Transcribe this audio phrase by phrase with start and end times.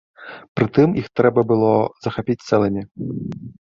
[0.59, 1.71] Прытым, іх трэба было
[2.09, 2.81] захапіць цэлымі.